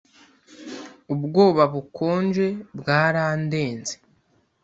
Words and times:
ubwoba 1.13 1.63
bukonje 1.73 2.47
bwarandenze. 2.79 3.95